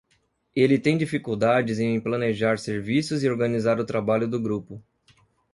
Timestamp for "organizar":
3.29-3.79